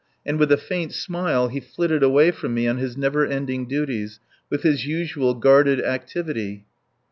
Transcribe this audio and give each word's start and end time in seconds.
And 0.25 0.39
with 0.39 0.51
a 0.51 0.57
faint 0.57 0.93
smile 0.93 1.49
he 1.49 1.59
flitted 1.59 2.01
away 2.01 2.31
from 2.31 2.55
me 2.55 2.67
on 2.67 2.77
his 2.77 2.97
never 2.97 3.23
ending 3.23 3.67
duties, 3.67 4.19
with 4.49 4.63
his 4.63 4.87
usual 4.87 5.35
guarded 5.35 5.79
activity. 5.79 6.65